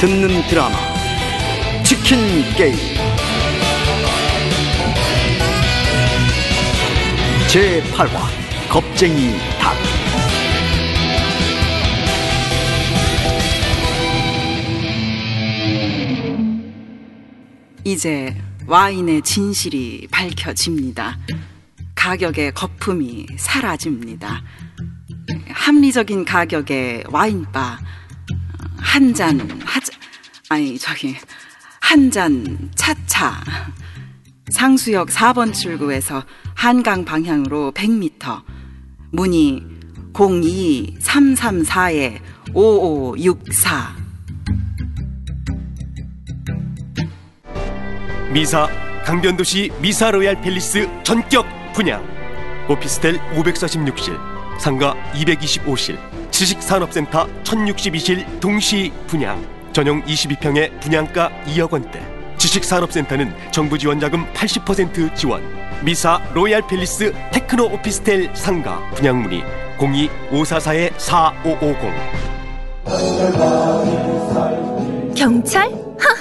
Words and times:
듣는 0.00 0.46
드라마 0.46 0.76
치킨 1.82 2.18
게임 2.56 2.76
제8화 7.48 8.08
겁쟁이 8.68 9.36
닭 9.58 9.76
이제 17.82 18.36
와인의 18.68 19.22
진실이 19.22 20.06
밝혀집니다. 20.12 21.18
가격의 21.96 22.52
거품이 22.52 23.26
사라집니다. 23.36 24.44
합리적인 25.48 26.24
가격의 26.24 27.04
와인바 27.10 27.78
한 28.80 29.14
잔 29.14 29.38
하자 29.64 29.92
아니 30.48 30.78
저기 30.78 31.16
한 31.80 32.10
잔 32.10 32.70
차차. 32.74 33.42
상수역 34.50 35.08
4번 35.08 35.52
출구에서 35.52 36.24
한강 36.54 37.04
방향으로 37.04 37.72
100m 37.72 38.42
문의 39.12 39.62
02334에 40.14 42.18
5564 42.54 43.96
미사 48.32 48.66
강변도시 49.04 49.70
미사 49.80 50.10
로얄 50.10 50.40
팰리스 50.40 50.88
전격 51.02 51.46
분양. 51.74 52.02
오피스텔 52.68 53.18
546실 53.34 54.18
상가 54.58 54.94
225실 55.14 55.98
지식산업센터 56.38 57.26
1062실 57.42 58.38
동시 58.38 58.92
분양 59.08 59.44
전용 59.72 60.00
22평의 60.04 60.80
분양가 60.80 61.32
2억 61.46 61.72
원대 61.72 62.00
지식산업센터는 62.36 63.34
정부 63.50 63.76
지원 63.76 63.98
자금 63.98 64.24
80% 64.34 65.16
지원 65.16 65.42
미사 65.82 66.22
로얄 66.34 66.64
팰리스 66.64 67.12
테크노 67.32 67.64
오피스텔 67.64 68.30
상가 68.34 68.88
분양 68.94 69.20
문의 69.20 69.42
02-544의 69.78 70.92
4550 70.96 71.76
경찰? 75.16 75.66
하! 75.66 76.14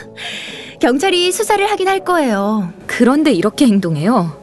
경찰이 0.79 1.31
수사를 1.31 1.69
하긴 1.69 1.87
할 1.87 1.99
거예요. 1.99 2.73
그런데 2.87 3.31
이렇게 3.31 3.67
행동해요. 3.67 4.35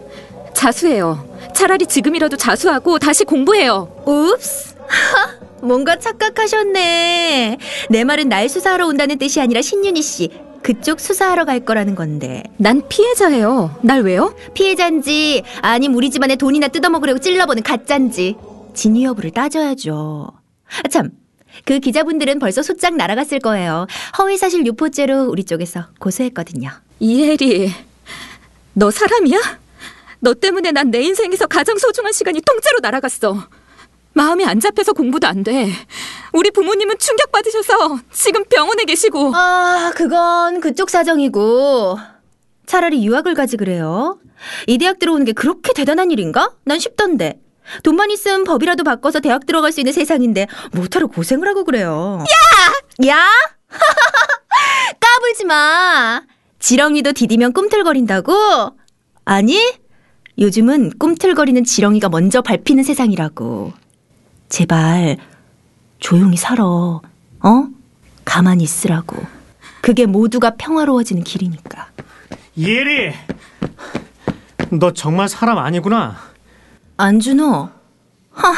자수해요. 0.54 1.27
차라리 1.52 1.86
지금이라도 1.86 2.36
자수하고 2.36 3.00
다시 3.00 3.24
공부해요. 3.24 3.88
읍스. 4.06 4.73
하! 5.64 5.66
뭔가 5.66 5.96
착각하셨네. 5.98 7.58
내 7.90 8.04
말은 8.04 8.28
날 8.28 8.48
수사하러 8.48 8.86
온다는 8.86 9.18
뜻이 9.18 9.40
아니라 9.40 9.62
신윤희 9.62 10.02
씨. 10.02 10.30
그쪽 10.62 11.00
수사하러 11.00 11.44
갈 11.44 11.60
거라는 11.60 11.94
건데. 11.94 12.42
난 12.56 12.82
피해자예요. 12.88 13.78
날 13.82 14.00
왜요? 14.02 14.34
피해자인지 14.54 15.42
아님 15.60 15.94
우리 15.94 16.10
집안에 16.10 16.36
돈이나 16.36 16.68
뜯어먹으려고 16.68 17.18
찔러보는 17.18 17.62
가짠지 17.62 18.36
진위 18.74 19.04
여부를 19.04 19.30
따져야죠. 19.32 20.28
아, 20.82 20.88
참. 20.88 21.10
그 21.64 21.78
기자분들은 21.80 22.38
벌써 22.40 22.62
소장 22.62 22.96
날아갔을 22.96 23.38
거예요. 23.40 23.86
허위사실 24.18 24.66
유포죄로 24.66 25.26
우리 25.28 25.44
쪽에서 25.44 25.86
고소했거든요. 26.00 26.70
이혜리, 26.98 27.70
너 28.72 28.90
사람이야? 28.90 29.38
너 30.20 30.34
때문에 30.34 30.72
난 30.72 30.90
내 30.90 31.00
인생에서 31.02 31.46
가장 31.46 31.76
소중한 31.78 32.12
시간이 32.12 32.40
통째로 32.40 32.78
날아갔어. 32.82 33.46
마음이 34.14 34.44
안 34.44 34.60
잡혀서 34.60 34.92
공부도 34.92 35.26
안 35.26 35.42
돼. 35.42 35.68
우리 36.32 36.50
부모님은 36.50 36.98
충격받으셔서 36.98 37.98
지금 38.12 38.44
병원에 38.44 38.84
계시고. 38.84 39.32
아, 39.34 39.92
그건 39.94 40.61
그쪽 40.61 40.89
사정이고. 40.90 41.98
차라리 42.66 43.05
유학을 43.05 43.34
가지 43.34 43.56
그래요. 43.56 44.18
이 44.66 44.78
대학 44.78 44.98
들어오는 44.98 45.24
게 45.24 45.33
그렇게 45.33 45.72
대단한 45.72 46.11
일인가? 46.11 46.52
난 46.64 46.78
쉽던데. 46.78 47.40
돈만 47.83 48.11
있으면 48.11 48.44
법이라도 48.44 48.84
바꿔서 48.84 49.20
대학 49.20 49.46
들어갈 49.46 49.72
수 49.72 49.80
있는 49.80 49.92
세상인데 49.92 50.46
뭐하러 50.72 51.06
고생을 51.08 51.48
하고 51.48 51.64
그래요. 51.64 52.22
야! 53.02 53.08
야? 53.08 53.27
까불지 55.00 55.44
마. 55.46 56.22
지렁이도 56.60 57.12
디디면 57.12 57.52
꿈틀거린다고? 57.52 58.70
아니, 59.24 59.58
요즘은 60.39 60.98
꿈틀거리는 60.98 61.64
지렁이가 61.64 62.08
먼저 62.10 62.42
밟히는 62.42 62.84
세상이라고. 62.84 63.72
제발 64.48 65.16
조용히 65.98 66.36
살아. 66.36 66.64
어? 66.64 67.02
가만히 68.24 68.64
있으라고. 68.64 69.16
그게 69.80 70.06
모두가 70.06 70.55
평화로워지는 70.56 71.24
길이니까. 71.24 71.88
예리, 72.56 73.12
너 74.70 74.92
정말 74.92 75.28
사람 75.28 75.58
아니구나. 75.58 76.16
안준호. 76.96 77.68
하. 78.30 78.54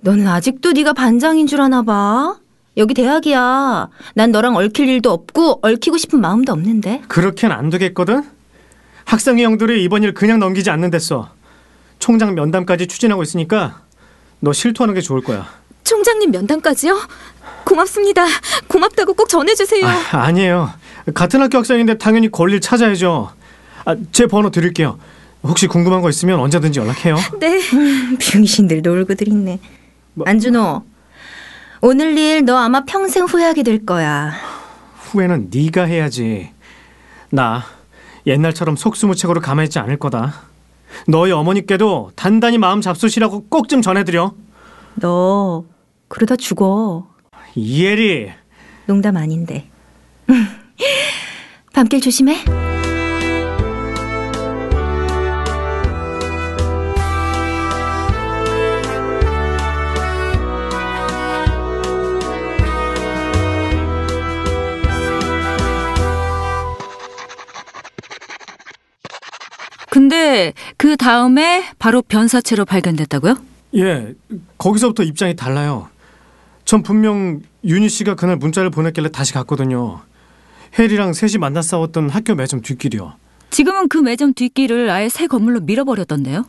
너는 0.00 0.26
아직도 0.28 0.72
네가 0.72 0.92
반장인 0.92 1.46
줄 1.46 1.60
아나 1.60 1.82
봐. 1.82 2.38
여기 2.76 2.94
대학이야. 2.94 3.88
난 4.14 4.30
너랑 4.30 4.54
얽힐 4.56 4.88
일도 4.88 5.10
없고 5.10 5.60
얽히고 5.62 5.96
싶은 5.96 6.20
마음도 6.20 6.52
없는데. 6.52 7.02
그렇게는 7.08 7.54
안 7.54 7.70
되겠거든. 7.70 8.22
학생회 9.04 9.42
형들이 9.44 9.82
이번 9.82 10.02
일 10.02 10.14
그냥 10.14 10.38
넘기지 10.38 10.70
않는댔어. 10.70 11.30
총장 11.98 12.34
면담까지 12.34 12.86
추진하고 12.86 13.22
있으니까 13.22 13.80
너 14.40 14.52
실토하는 14.52 14.94
게 14.94 15.00
좋을 15.00 15.22
거야. 15.22 15.46
총장님 15.84 16.30
면담까지요? 16.30 16.98
고맙습니다. 17.64 18.24
고맙다고 18.68 19.14
꼭 19.14 19.28
전해주세요. 19.28 19.86
아, 19.86 20.00
아니에요. 20.12 20.72
같은 21.14 21.40
학교 21.40 21.58
학생인데 21.58 21.98
당연히 21.98 22.30
권리를 22.30 22.60
찾아야죠. 22.60 23.30
아, 23.84 23.96
제 24.12 24.26
번호 24.26 24.50
드릴게요. 24.50 24.98
혹시 25.42 25.66
궁금한 25.68 26.02
거 26.02 26.08
있으면 26.10 26.40
언제든지 26.40 26.80
연락해요. 26.80 27.16
네. 27.38 27.60
병신들 28.18 28.82
놀고들 28.82 29.28
있네. 29.28 29.60
뭐- 30.14 30.26
안준호. 30.28 30.82
오늘 31.82 32.16
일 32.18 32.44
너 32.44 32.56
아마 32.56 32.84
평생 32.84 33.24
후회하게 33.26 33.62
될 33.62 33.86
거야. 33.86 34.32
후회는 35.10 35.50
네가 35.52 35.84
해야지. 35.84 36.50
나 37.30 37.64
옛날처럼 38.26 38.74
속수무책으로 38.76 39.40
가만히 39.40 39.66
있지 39.66 39.78
않을 39.78 39.98
거다. 39.98 40.45
너희 41.08 41.32
어머니께도 41.32 42.10
단단히 42.16 42.58
마음 42.58 42.80
잡수시라고 42.80 43.46
꼭 43.48 43.68
좀 43.68 43.82
전해드려. 43.82 44.32
너 44.96 45.64
그러다 46.08 46.36
죽어. 46.36 47.08
이혜리. 47.54 48.30
농담 48.86 49.16
아닌데. 49.16 49.68
밤길 51.72 52.00
조심해. 52.00 52.36
그 70.76 70.96
다음에 70.96 71.64
바로 71.78 72.02
변사체로 72.02 72.64
발견됐다고요? 72.64 73.36
예, 73.76 74.14
거기서부터 74.58 75.02
입장이 75.02 75.36
달라요. 75.36 75.88
전 76.64 76.82
분명 76.82 77.40
윤희 77.64 77.88
씨가 77.88 78.14
그날 78.14 78.36
문자를 78.36 78.70
보냈길래 78.70 79.10
다시 79.10 79.32
갔거든요. 79.32 80.00
혜리랑 80.78 81.12
셋이 81.12 81.38
만나 81.38 81.62
싸웠던 81.62 82.10
학교 82.10 82.34
매점 82.34 82.60
뒷길이요. 82.62 83.14
지금은 83.50 83.88
그 83.88 83.98
매점 83.98 84.34
뒷길을 84.34 84.90
아예 84.90 85.08
새 85.08 85.26
건물로 85.26 85.60
밀어버렸던데요? 85.60 86.44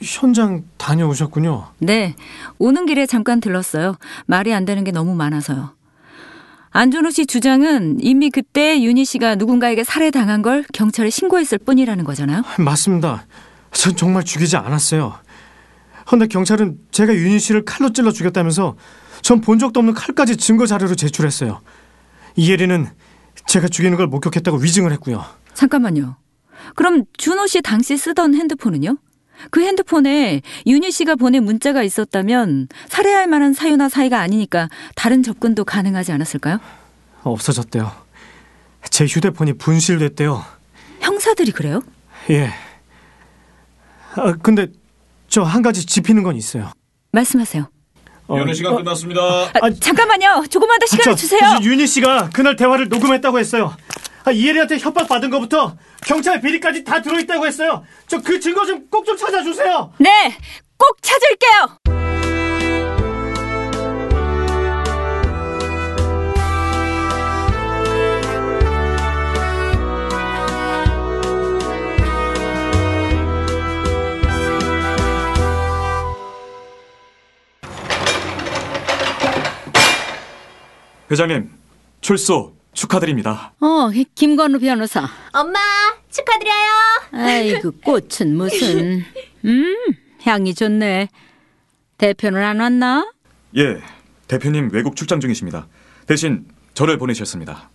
현장 0.00 0.64
다녀오셨군요. 0.78 1.68
네, 1.78 2.16
오는 2.58 2.86
길에 2.86 3.06
잠깐 3.06 3.40
들렀어요. 3.40 3.96
말이 4.26 4.52
안 4.52 4.64
되는 4.64 4.82
게 4.84 4.90
너무 4.90 5.14
많아서요. 5.14 5.70
안준호 6.72 7.10
씨 7.10 7.26
주장은 7.26 7.98
이미 8.00 8.30
그때 8.30 8.82
윤희 8.82 9.04
씨가 9.04 9.34
누군가에게 9.34 9.84
살해당한 9.84 10.40
걸 10.40 10.64
경찰에 10.72 11.10
신고했을 11.10 11.58
뿐이라는 11.58 12.04
거잖아요. 12.04 12.42
맞습니다. 12.58 13.26
전 13.72 13.94
정말 13.96 14.24
죽이지 14.24 14.56
않았어요. 14.56 15.14
헌데 16.10 16.26
경찰은 16.26 16.78
제가 16.90 17.14
윤희 17.14 17.38
씨를 17.38 17.64
칼로 17.64 17.92
찔러 17.92 18.10
죽였다면서 18.10 18.76
전 19.22 19.40
본 19.40 19.58
적도 19.58 19.80
없는 19.80 19.94
칼까지 19.94 20.36
증거 20.36 20.66
자료로 20.66 20.94
제출했어요. 20.94 21.60
이혜리는 22.36 22.86
제가 23.46 23.68
죽이는 23.68 23.96
걸 23.96 24.06
목격했다고 24.08 24.56
위증을 24.58 24.92
했고요. 24.92 25.24
잠깐만요. 25.54 26.16
그럼 26.74 27.04
준호 27.18 27.46
씨 27.46 27.60
당시 27.62 27.96
쓰던 27.96 28.34
핸드폰은요? 28.34 28.96
그 29.50 29.62
핸드폰에 29.62 30.42
윤희 30.66 30.90
씨가 30.90 31.16
보낸 31.16 31.44
문자가 31.44 31.82
있었다면 31.82 32.68
살해할 32.88 33.26
만한 33.26 33.52
사유나 33.52 33.88
사이가 33.88 34.20
아니니까 34.20 34.68
다른 34.94 35.22
접근도 35.22 35.64
가능하지 35.64 36.12
않았을까요? 36.12 36.58
없어졌대요. 37.22 37.90
제 38.90 39.04
휴대폰이 39.06 39.54
분실됐대요. 39.54 40.44
형사들이 41.00 41.52
그래요? 41.52 41.82
예. 42.30 42.50
아, 44.16 44.32
근데 44.42 44.68
저 45.28 45.42
한 45.44 45.62
가지 45.62 45.86
짚히는 45.86 46.22
건 46.22 46.36
있어요. 46.36 46.70
말씀하세요. 47.12 47.68
어, 48.26 48.36
면회 48.36 48.52
시간 48.54 48.74
어, 48.74 48.76
끝났습니다. 48.76 49.20
아, 49.60 49.70
잠깐만요. 49.80 50.44
조금만 50.50 50.78
더 50.78 50.86
시간을 50.86 51.04
저, 51.04 51.14
주세요. 51.14 51.40
저 51.40 51.64
윤희 51.64 51.86
씨가 51.86 52.30
그날 52.32 52.56
대화를 52.56 52.88
녹음했다고 52.88 53.38
했어요. 53.38 53.74
아, 54.24 54.30
이혜리한테 54.30 54.78
협박 54.78 55.08
받은 55.08 55.30
거부터 55.30 55.76
경찰 56.06 56.40
비리까지 56.40 56.84
다 56.84 57.00
들어있다고 57.02 57.46
했어요. 57.46 57.84
저 58.06 58.20
그 58.22 58.38
증거 58.40 58.64
좀 58.66 58.88
꼭 58.90 59.04
좀 59.04 59.16
찾아주세요. 59.16 59.92
네, 59.98 60.08
꼭 60.78 60.96
찾을게요. 61.02 61.78
회장님, 81.10 81.50
출소 82.00 82.51
축하드립니다. 82.72 83.52
어, 83.60 83.90
김건우 84.14 84.58
변호사. 84.58 85.08
엄마 85.32 85.58
축하드려요. 86.10 87.26
아이고, 87.26 87.72
꽃은 87.84 88.36
무슨. 88.36 89.04
음, 89.44 89.76
향이 90.22 90.54
좋네. 90.54 91.08
대표는 91.98 92.42
안 92.42 92.60
왔나? 92.60 93.12
예, 93.56 93.80
대표님 94.28 94.70
외국 94.72 94.96
출장 94.96 95.20
중이십니다. 95.20 95.66
대신 96.06 96.46
저를 96.74 96.98
보내셨습니다. 96.98 97.70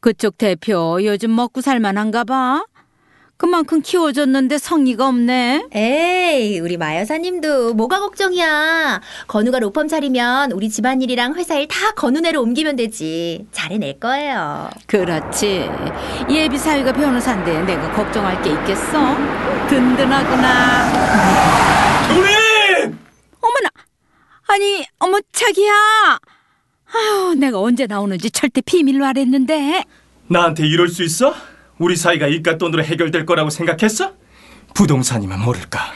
그쪽 0.00 0.36
대표 0.36 1.02
요즘 1.02 1.34
먹고 1.34 1.60
살만한가 1.62 2.24
봐. 2.24 2.64
그만큼 3.36 3.82
키워줬는데 3.82 4.58
성의가 4.58 5.08
없네. 5.08 5.66
에이 5.72 6.60
우리 6.60 6.76
마 6.76 6.96
여사님도 6.96 7.74
뭐가 7.74 7.98
걱정이야. 8.00 9.00
건우가 9.26 9.58
로펌 9.58 9.88
차리면 9.88 10.52
우리 10.52 10.70
집안일이랑 10.70 11.34
회사 11.34 11.56
일 11.56 11.66
다 11.68 11.90
건우네로 11.92 12.40
옮기면 12.40 12.76
되지. 12.76 13.46
잘해낼 13.50 13.98
거예요. 13.98 14.70
그렇지. 14.86 15.68
예비 16.30 16.56
사위가 16.56 16.92
변호사인데 16.92 17.62
내가 17.62 17.90
걱정할 17.92 18.40
게 18.42 18.50
있겠어? 18.52 19.16
든든하구나. 19.68 20.92
누님! 22.14 22.98
어머나. 23.40 23.68
아니, 24.46 24.84
어머 25.00 25.18
자기야. 25.32 25.72
아유, 26.94 27.34
내가 27.36 27.58
언제 27.60 27.86
나오는지 27.86 28.30
절대 28.30 28.60
비밀로 28.60 29.04
하랬는데. 29.04 29.82
나한테 30.28 30.66
이럴 30.66 30.88
수 30.88 31.02
있어? 31.02 31.34
우리 31.78 31.96
사이가 31.96 32.26
일가 32.28 32.58
돈으로 32.58 32.84
해결될 32.84 33.26
거라고 33.26 33.50
생각했어? 33.50 34.12
부동산이면 34.74 35.40
모를까. 35.40 35.92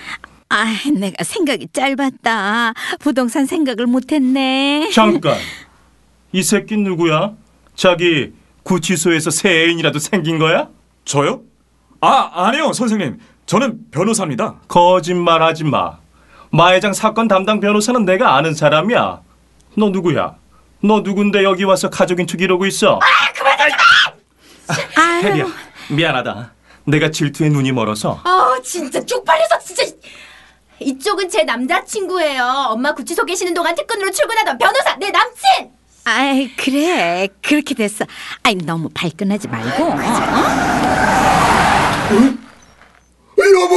아, 0.51 0.65
내가 0.95 1.25
생각이 1.25 1.69
짧았다. 1.73 2.73
부동산 3.01 3.47
생각을 3.47 3.87
못했네. 3.87 4.91
잠깐. 4.93 5.37
이 6.33 6.43
새끼 6.43 6.77
누구야? 6.77 7.33
자기 7.75 8.33
구치소에서 8.63 9.31
새 9.31 9.51
애인이라도 9.65 9.99
생긴 9.99 10.39
거야? 10.39 10.69
저요? 11.05 11.43
아, 12.01 12.31
아니요, 12.47 12.73
선생님. 12.73 13.19
저는 13.47 13.91
변호사입니다. 13.91 14.57
거짓말하지 14.69 15.65
마. 15.65 15.99
마 16.51 16.73
회장 16.73 16.93
사건 16.93 17.29
담당 17.29 17.61
변호사는 17.61 18.05
내가 18.05 18.37
아는 18.37 18.55
사람이야. 18.55 19.21
너 19.77 19.91
누구야? 19.91 20.37
너 20.83 21.01
누군데 21.01 21.45
여기 21.45 21.65
와서 21.65 21.91
가족인 21.91 22.27
척 22.27 22.41
이러고 22.41 22.67
있어? 22.67 23.01
아유, 24.97 25.23
혜리야, 25.25 25.47
미안하다. 25.91 26.53
내가 26.85 27.11
질투에 27.11 27.49
눈이 27.49 27.73
멀어서. 27.73 28.21
아 28.25 28.59
진짜 28.63 29.05
쪽팔려서 29.05 29.59
진짜. 29.59 29.85
이쪽은 30.81 31.29
제 31.29 31.43
남자친구예요. 31.43 32.69
엄마 32.69 32.95
구치소 32.95 33.25
계시는 33.25 33.53
동안 33.53 33.75
특근으로 33.75 34.11
출근하던 34.11 34.59
변호사 34.59 34.97
내 34.97 35.11
남친. 35.11 35.73
아이, 36.05 36.49
그래. 36.57 37.29
그렇게 37.43 37.75
됐어. 37.75 38.07
아이, 38.43 38.55
너무 38.55 38.89
발끈하지 38.95 39.49
말고. 39.49 39.85
어? 39.85 39.99
여보! 43.39 43.75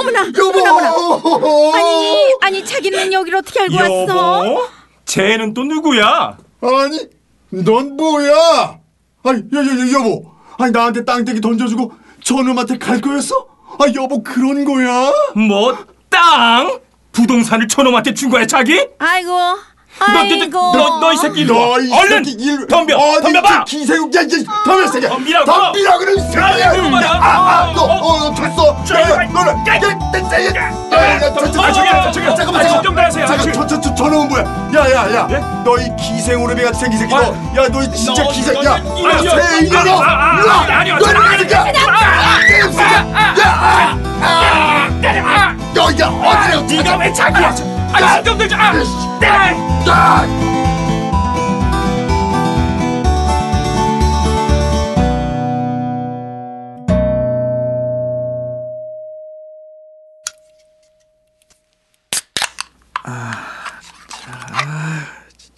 어머나, 0.00 0.26
여보! 0.26 0.58
어머나, 0.60 0.94
어머나. 0.94 1.76
아니, 1.76 2.34
아니, 2.40 2.64
자기는 2.64 3.12
여기를 3.12 3.38
어떻게 3.38 3.60
알고 3.60 3.76
왔어? 3.76 4.46
여보? 4.46 4.66
쟤는 5.04 5.54
또 5.54 5.62
누구야? 5.62 6.36
아니, 6.60 7.08
넌 7.50 7.96
뭐야? 7.96 8.78
아니, 9.22 9.42
여, 9.54 9.58
여, 9.58 9.62
여, 9.64 9.92
여보. 10.00 10.31
아니, 10.58 10.72
나한테 10.72 11.04
땅떼기 11.04 11.40
던져주고 11.40 11.92
저놈한테 12.22 12.78
갈 12.78 13.00
거였어? 13.00 13.46
아, 13.78 13.84
여보, 13.94 14.22
그런 14.22 14.64
거야? 14.64 15.12
뭐 15.48 15.76
땅? 16.08 16.78
부동산을 17.12 17.68
저놈한테 17.68 18.14
준 18.14 18.30
거야 18.30 18.46
자기? 18.46 18.86
아이고, 18.98 19.30
너, 19.30 19.58
아이고. 20.00 20.72
너, 20.76 20.98
너 21.00 21.12
이 21.12 21.16
새끼 21.16 21.40
일로 21.42 21.56
와. 21.58 21.66
너, 21.76 21.80
이 21.80 21.92
얼른 21.92 22.24
새끼 22.24 22.42
일... 22.44 22.66
덤벼 22.66 22.96
아니, 22.96 23.20
덤벼봐 23.22 23.48
저 23.48 23.64
기생, 23.64 24.10
야, 24.14 24.20
야, 24.20 24.24
덤벼, 24.64 24.86
새끼야. 24.88 25.08
덤비라고. 25.10 25.44
덤비라 25.52 25.98
그래, 25.98 26.12
이 26.16 26.20
새끼야. 26.20 26.72
봐라. 26.90 27.08
아, 27.12 27.68
아, 27.68 27.72
너, 27.74 27.82
어, 27.82 28.26
어, 28.26 28.34
됐어. 28.34 28.76
야, 28.94 29.00
야, 29.00 29.04
야, 29.22 29.26
너는, 31.28 31.60
아, 31.60 31.72
저기요, 31.72 32.10
저기요. 32.12 32.30
잠깐만, 32.32 32.32
아, 32.32 32.34
잠깐만. 32.34 32.66
진정들 32.66 33.04
하세요. 33.04 33.26
잠깐, 33.26 33.48
아, 33.48 33.52
저, 33.52 33.66
저, 33.66 33.80
저, 33.80 33.94
저 33.94 34.04
놈은 34.08 34.28
뭐야? 34.28 34.42
야, 34.74 34.90
야, 34.92 35.14
야. 35.14 35.28
예? 35.30 35.38
너이 35.64 35.88
기생 35.96 36.42
오르비 36.42 36.62
같은 36.64 36.90
새끼, 36.96 37.14
아, 37.14 37.20
너. 37.20 37.34
야, 37.62 37.68
너이 37.68 37.90
진짜 37.94 38.22
너, 38.22 38.28
기생, 38.30 38.54
너, 38.54 38.64
야. 38.64 38.78
너, 38.82 39.10
야, 39.10 39.18
이거, 39.20 39.40
새 39.40 39.66
이년아. 39.66 39.90
아, 39.92 39.94
아, 40.06 40.08
일로 40.40 40.48
와. 40.48 40.54
아니, 40.78 40.90
너 40.90 40.98
저는 40.98 41.20
이 41.34 41.38
새끼야. 41.38 41.58
야, 41.60 41.64
이 41.68 41.70
새끼야. 42.72 42.98
야, 42.98 43.04
아, 44.22 44.22
아. 44.22 44.24
너, 45.74 45.78
야, 46.00 46.06
어디래? 46.08 46.52
네가 46.82 46.96
왜 46.96 47.12
자기야 47.12 47.54
아 47.92 48.14
신경 48.16 48.38
들지 48.38 48.54
아 48.54 48.72
때려 49.20 49.32
야! 49.86 50.26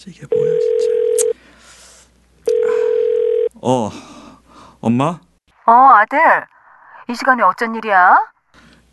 이게 0.07 0.27
뭐야, 0.31 0.53
진짜. 0.61 0.85
어, 3.63 3.91
엄마? 4.81 5.21
어, 5.67 5.73
아들. 5.73 6.19
이 7.09 7.15
시간에 7.15 7.43
어쩐 7.43 7.75
일이야? 7.75 8.17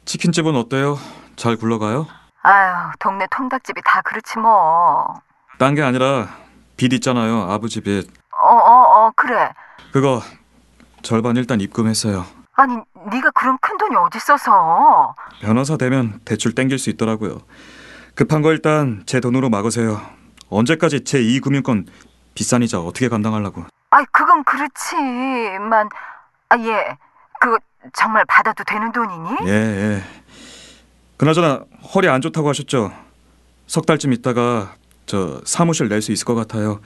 치킨집은 0.05 0.55
어때요? 0.55 0.97
잘 1.35 1.57
굴러가요? 1.57 2.07
아유, 2.43 2.91
동네 2.99 3.27
통닭집이 3.29 3.81
다 3.85 4.01
그렇지 4.01 4.39
뭐. 4.39 5.21
딴 5.59 5.75
게 5.75 5.83
아니라 5.83 6.27
빚 6.77 6.91
있잖아요, 6.93 7.51
아버지 7.51 7.81
빚. 7.81 8.09
어, 8.31 8.47
어, 8.47 9.05
어, 9.07 9.11
그래. 9.15 9.53
그거 9.93 10.21
절반 11.03 11.35
일단 11.37 11.61
입금했어요. 11.61 12.25
아니, 12.53 12.75
네가 13.11 13.31
그런 13.31 13.57
큰 13.61 13.77
돈이 13.77 13.95
어디 13.95 14.17
있어서? 14.17 15.15
변호사 15.41 15.77
되면 15.77 16.19
대출 16.25 16.53
땡길 16.55 16.79
수 16.79 16.89
있더라고요. 16.89 17.39
급한 18.15 18.41
거 18.41 18.51
일단 18.51 19.03
제 19.05 19.19
돈으로 19.19 19.49
막으세요. 19.49 20.01
언제까지 20.49 21.03
제 21.03 21.19
이금융권 21.21 21.87
비싼 22.33 22.61
이자 22.63 22.79
어떻게 22.79 23.07
감당하려고? 23.07 23.65
아이, 23.91 24.03
그건 24.11 24.43
그렇지만, 24.43 25.89
아, 26.49 26.57
예. 26.57 26.97
그거 27.39 27.57
정말 27.93 28.25
받아도 28.25 28.63
되는 28.63 28.91
돈이니? 28.91 29.37
예, 29.45 29.49
예. 29.51 30.03
그나저나 31.17 31.61
허리 31.93 32.07
안 32.09 32.21
좋다고 32.21 32.49
하셨죠? 32.49 32.91
석 33.67 33.85
달쯤 33.85 34.13
있다가 34.13 34.75
저 35.05 35.41
사무실 35.45 35.87
낼 35.89 36.01
수 36.01 36.11
있을 36.11 36.25
것 36.25 36.35
같아요. 36.35 36.79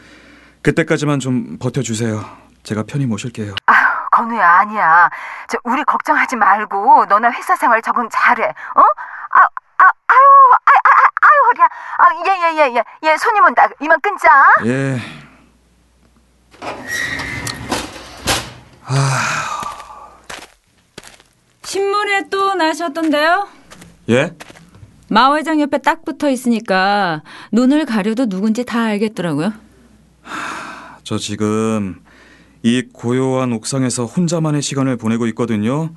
그때까지만 0.62 1.20
좀 1.20 1.58
버텨주세요. 1.60 2.24
제가 2.64 2.84
편히 2.88 3.06
모실게요. 3.06 3.54
아휴, 3.68 3.86
건우야, 4.12 4.50
아니야. 4.60 5.10
저, 5.48 5.58
우리 5.64 5.84
걱정하지 5.84 6.36
말고, 6.36 7.06
너나 7.06 7.30
회사 7.32 7.56
생활 7.56 7.82
적응 7.84 8.10
잘해, 8.12 8.44
어? 8.44 8.82
아, 8.82 9.40
아, 9.78 9.84
아유, 9.84 10.18
아, 10.52 10.56
아, 10.66 10.90
아, 10.90 11.28
아유, 11.28 11.42
허리야. 11.52 11.66
아, 11.98 12.06
예, 12.26 12.42
예, 12.42 12.58
예, 12.72 12.76
예. 12.78 12.84
예, 13.04 13.18
손님 13.18 13.44
온다. 13.44 13.68
이만 13.80 14.00
끊자. 14.02 14.30
예. 14.66 15.00
신문에 21.64 22.30
또 22.30 22.54
나셨던데요? 22.56 23.48
예? 24.10 24.32
마 25.08 25.36
회장 25.36 25.62
옆에 25.62 25.78
딱 25.80 26.04
붙어 26.04 26.30
있으니까 26.30 27.22
눈을 27.52 27.86
가려도 27.86 28.26
누군지 28.28 28.66
다 28.66 28.82
알겠더라고요. 28.82 29.54
저 31.04 31.18
지금 31.18 32.02
이 32.64 32.82
고요한 32.92 33.54
옥상에서 33.54 34.06
혼자만의 34.06 34.62
시간을 34.62 34.98
보내고 34.98 35.28
있거든요. 35.28 35.92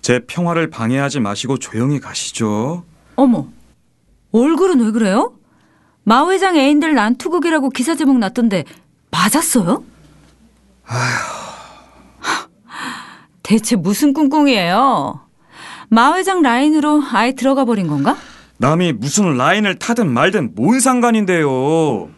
제 0.00 0.20
평화를 0.20 0.70
방해하지 0.70 1.20
마시고 1.20 1.58
조용히 1.58 1.98
가시죠. 1.98 2.84
어머, 3.16 3.48
얼굴은 4.32 4.80
왜 4.84 4.90
그래요? 4.92 5.34
마 6.04 6.28
회장 6.28 6.56
애인들 6.56 6.94
난투극이라고 6.94 7.70
기사 7.70 7.96
제목 7.96 8.18
났던데 8.18 8.64
맞았어요? 9.10 9.82
대체 13.42 13.76
무슨 13.76 14.12
꿍꿍이에요? 14.12 15.20
마 15.88 16.14
회장 16.14 16.42
라인으로 16.42 17.02
아예 17.10 17.32
들어가 17.32 17.64
버린 17.64 17.86
건가? 17.88 18.16
남이 18.58 18.92
무슨 18.94 19.36
라인을 19.36 19.78
타든 19.78 20.10
말든 20.12 20.54
뭔 20.54 20.80
상관인데요. 20.80 22.10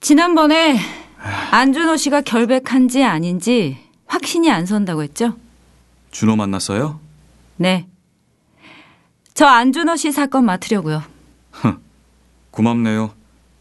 지난번에 0.00 0.78
안준호 1.50 1.96
씨가 1.96 2.22
결백한지 2.22 3.04
아닌지 3.04 3.78
확신이 4.06 4.50
안 4.50 4.66
선다고 4.66 5.02
했죠? 5.02 5.36
준호 6.10 6.36
만났어요? 6.36 7.00
네. 7.56 7.86
저 9.34 9.46
안준호 9.46 9.96
씨 9.96 10.12
사건 10.12 10.44
맡으려고요. 10.44 11.02
고맙네요. 12.50 13.12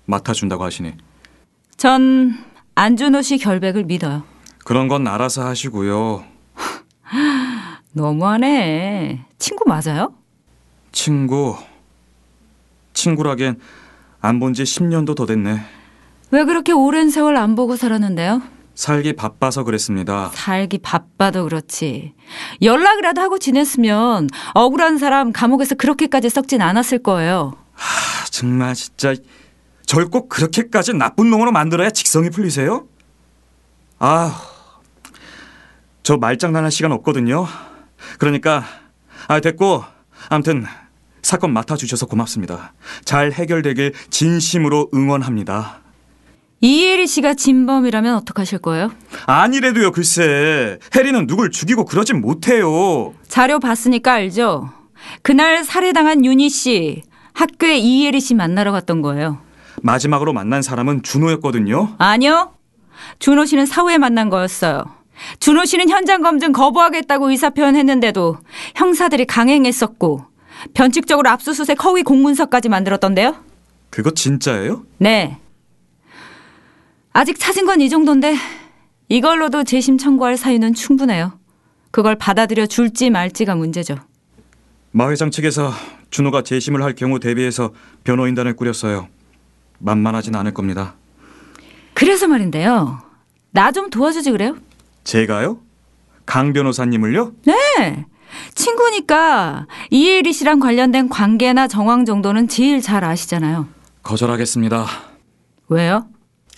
맡아준다고 0.06 0.64
하시니. 0.66 0.94
전 1.78 2.38
안준호 2.76 3.22
씨 3.22 3.38
결백을 3.38 3.86
믿어요. 3.86 4.24
그런 4.66 4.88
건 4.88 5.08
알아서 5.08 5.46
하시고요. 5.46 6.26
너무하네. 7.94 9.26
친구 9.38 9.64
맞아요? 9.68 10.14
친구. 10.92 11.58
친구라기엔 12.94 13.60
안 14.22 14.40
본 14.40 14.54
지 14.54 14.64
10년도 14.64 15.16
더 15.16 15.26
됐네. 15.26 15.62
왜 16.32 16.44
그렇게 16.46 16.72
오랜 16.72 17.10
세월 17.10 17.38
안 17.38 17.56
보고 17.56 17.76
살았는데요? 17.76 18.42
살기 18.76 19.14
바빠서 19.14 19.64
그랬습니다. 19.64 20.32
살기 20.34 20.80
바빠도 20.80 21.44
그렇지. 21.46 22.14
연락이라도 22.62 23.22
하고 23.22 23.38
지냈으면 23.40 24.30
억울한 24.54 24.98
사람 24.98 25.32
감옥에서 25.32 25.76
그렇게까지 25.76 26.30
썩진 26.30 26.62
않았을 26.62 27.00
거예요. 27.04 27.54
아, 27.76 28.26
정말 28.30 28.76
진짜 28.76 29.14
절 29.86 30.06
꼭 30.10 30.30
그렇게까지 30.30 30.94
나쁜 30.94 31.30
놈으로 31.30 31.52
만들어야 31.52 31.90
직성이 31.90 32.30
풀리세요? 32.30 32.88
아, 34.00 34.42
저 36.04 36.18
말장난할 36.18 36.72
시간 36.72 36.92
없거든요. 36.94 37.46
그러니까 38.20 38.64
아 39.28 39.40
됐고 39.42 39.84
아무튼 40.30 40.66
사건 41.22 41.54
맡아주셔서 41.54 42.06
고맙습니다. 42.08 42.74
잘 43.06 43.32
해결되길 43.32 43.94
진심으로 44.10 44.90
응원합니다. 44.94 45.82
이혜리 46.62 47.08
씨가 47.08 47.34
진범이라면 47.34 48.16
어떡하실 48.18 48.60
거예요? 48.60 48.92
아니래도요 49.26 49.92
글쎄 49.92 50.78
해리는 50.96 51.26
누굴 51.26 51.50
죽이고 51.50 51.86
그러진 51.86 52.22
못해요. 52.22 53.14
자료 53.28 53.60
봤으니까 53.60 54.14
알죠? 54.14 54.70
그날 55.24 55.64
살해당한 55.64 56.24
윤희 56.24 56.50
씨, 56.50 57.02
학교에 57.34 57.78
이혜리 57.78 58.20
씨 58.20 58.36
만나러 58.36 58.72
갔던 58.72 59.02
거예요. 59.02 59.40
마지막으로 59.82 60.34
만난 60.34 60.62
사람은 60.62 61.02
준호였거든요. 61.02 61.96
아니요. 61.98 62.52
준호 63.18 63.46
씨는 63.46 63.66
사후에 63.66 63.98
만난 63.98 64.30
거였어요. 64.30 64.84
준호 65.40 65.66
씨는 65.66 65.90
현장 65.90 66.22
검증 66.22 66.52
거부하겠다고 66.52 67.32
의사 67.32 67.50
표현했는데도 67.50 68.38
형사들이 68.76 69.26
강행했었고 69.26 70.26
변칙적으로 70.74 71.30
압수수색 71.30 71.84
허위 71.84 72.04
공문서까지 72.04 72.70
만들었던데요. 72.70 73.36
그거 73.90 74.12
진짜예요? 74.12 74.84
네. 74.98 75.38
아직 77.14 77.38
찾은 77.40 77.66
건 77.66 77.82
이 77.82 77.90
정도인데 77.90 78.36
이걸로도 79.10 79.64
재심 79.66 79.98
청구할 79.98 80.38
사유는 80.38 80.74
충분해요. 80.74 81.34
그걸 81.92 82.16
받아들여 82.16 82.68
줄지 82.68 83.10
말지가 83.10 83.56
문제죠. 83.56 83.98
마 84.92 85.10
회장 85.10 85.32
측에서 85.32 85.72
준호가 86.10 86.44
재심을 86.44 86.84
할 86.84 86.96
경우 86.96 87.20
대비해서 87.20 87.72
변호인단을 88.06 88.56
꾸렸어요. 88.56 89.08
만만하진 89.80 90.36
않을 90.36 90.54
겁니다. 90.54 90.96
그래서 91.94 92.28
말인데요. 92.28 93.02
나 93.52 93.72
좀 93.72 93.90
도와주지 93.90 94.32
그래요? 94.32 94.56
제가요? 95.04 95.60
강 96.26 96.54
변호사님을요? 96.54 97.34
네. 97.46 98.06
친구니까 98.56 99.68
이혜리 99.90 100.34
씨랑 100.34 100.60
관련된 100.60 101.10
관계나 101.10 101.68
정황 101.68 102.06
정도는 102.06 102.48
제일 102.48 102.82
잘 102.82 103.04
아시잖아요. 103.04 103.68
거절하겠습니다. 104.04 104.86
왜요? 105.70 106.08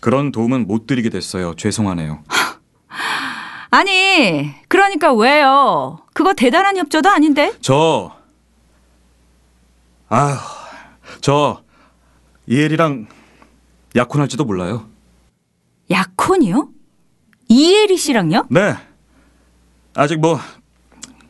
그런 0.02 0.32
도움은 0.32 0.68
못 0.68 0.88
드리게 0.88 1.10
됐어요. 1.10 1.56
죄송하네요. 1.56 2.24
아니, 3.72 4.54
그러니까 4.68 5.14
왜요? 5.14 6.00
그거 6.14 6.34
대단한 6.34 6.78
협조도 6.78 7.10
아닌데? 7.10 7.54
저, 7.62 8.16
아, 10.10 10.40
저 11.22 11.64
이엘이랑 12.48 13.08
약혼할지도 13.96 14.46
몰라요. 14.46 14.88
약혼이요? 15.90 16.70
이혜리 17.50 17.98
씨랑요? 17.98 18.48
네. 18.50 18.76
아직 19.96 20.20
뭐 20.20 20.40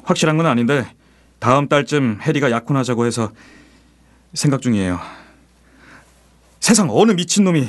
확실한 0.03 0.37
건 0.37 0.45
아닌데 0.45 0.85
다음 1.39 1.67
달쯤 1.67 2.19
해리가 2.21 2.51
약혼하자고 2.51 3.05
해서 3.05 3.31
생각 4.33 4.61
중이에요. 4.61 4.99
세상 6.59 6.87
어느 6.89 7.11
미친놈이 7.11 7.67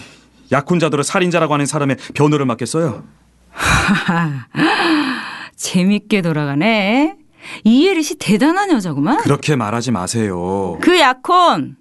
약혼자들을 0.53 1.03
살인자라고 1.05 1.55
하는 1.55 1.67
사람의 1.67 1.97
변호를 2.15 2.47
맡겠어요? 2.47 3.05
재밌게 5.57 6.23
돌아가네. 6.23 7.17
이혜리 7.65 8.03
씨 8.03 8.17
대단한 8.17 8.71
여자구만. 8.71 9.19
그렇게 9.19 9.57
말하지 9.57 9.91
마세요. 9.91 10.79
그 10.81 10.99
약혼 10.99 11.77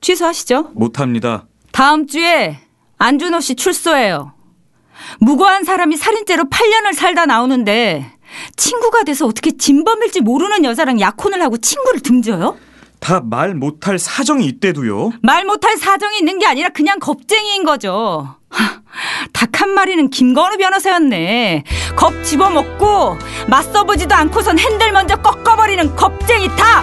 취소하시죠. 0.00 0.70
못합니다. 0.74 1.46
다음 1.72 2.06
주에 2.06 2.58
안준호 2.98 3.40
씨 3.40 3.54
출소해요. 3.54 4.34
무고한 5.18 5.64
사람이 5.64 5.96
살인죄로 5.96 6.44
8년을 6.44 6.94
살다 6.94 7.26
나오는데 7.26 8.12
친구가 8.56 9.04
돼서 9.04 9.26
어떻게 9.26 9.56
진범일지 9.56 10.20
모르는 10.20 10.64
여자랑 10.64 11.00
약혼을 11.00 11.42
하고 11.42 11.56
친구를 11.58 12.00
등져요? 12.00 12.56
다 13.00 13.20
말 13.24 13.54
못할 13.54 13.98
사정이 13.98 14.44
있대도요. 14.46 15.12
말 15.22 15.44
못할 15.46 15.76
사정이 15.78 16.18
있는 16.18 16.38
게 16.38 16.46
아니라 16.46 16.68
그냥 16.68 16.98
겁쟁이인 16.98 17.64
거죠. 17.64 18.36
닭 19.32 19.50
한 19.60 19.70
마리는 19.74 20.08
김건우 20.08 20.56
변호사였네. 20.56 21.64
겁 21.96 22.12
집어먹고 22.24 23.16
맞서보지도 23.48 24.14
않고선 24.14 24.58
핸들 24.58 24.90
먼저 24.92 25.16
꺾어버리는 25.16 25.94
겁쟁이 25.96 26.48
닭! 26.56 26.82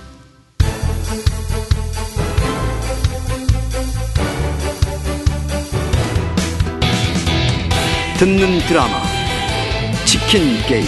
듣는 8.21 8.59
드라마 8.67 9.01
치킨 10.05 10.61
게임 10.67 10.85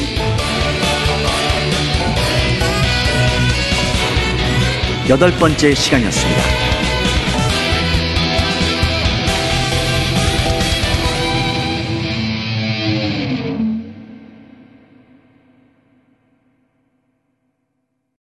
여덟 5.10 5.32
번째 5.40 5.74
시간이었습니다. 5.74 6.73